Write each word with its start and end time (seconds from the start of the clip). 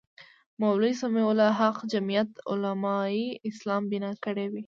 مولوي 0.61 0.93
سمیع 1.01 1.27
الحق 1.33 1.77
جمیعت 1.93 2.31
علمای 2.51 3.19
اسلام 3.49 3.83
بنا 3.91 4.11
کړې 4.23 4.45
وې. 4.51 4.59